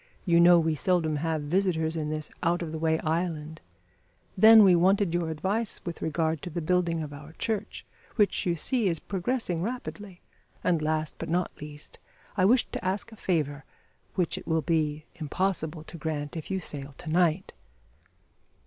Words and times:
You 0.25 0.39
know 0.39 0.57
we 0.59 0.73
seldom 0.73 1.17
have 1.17 1.43
visitors 1.43 1.93
to 1.93 2.03
this 2.05 2.31
out 2.41 2.63
of 2.63 2.71
the 2.71 2.79
way 2.79 2.97
island. 3.01 3.61
Then 4.35 4.63
we 4.63 4.73
wanted 4.75 5.13
your 5.13 5.29
advice 5.29 5.79
with 5.85 6.01
regard 6.01 6.41
to 6.41 6.49
the 6.49 6.59
building 6.59 7.03
of 7.03 7.13
our 7.13 7.33
church, 7.33 7.85
which, 8.15 8.43
you 8.43 8.55
see, 8.55 8.87
is 8.87 8.97
progressing 8.97 9.61
rapidly; 9.61 10.19
and 10.63 10.81
last, 10.81 11.13
but 11.19 11.29
not 11.29 11.51
least, 11.61 11.99
I 12.35 12.45
wished 12.45 12.73
to 12.73 12.83
ask 12.83 13.11
a 13.11 13.15
favour, 13.15 13.63
which 14.15 14.39
it 14.39 14.47
will 14.47 14.63
be 14.63 15.05
impossible 15.17 15.83
to 15.83 15.97
grant 15.99 16.35
if 16.35 16.49
you 16.49 16.59
sail 16.59 16.95
to 16.97 17.07
night." 17.07 17.53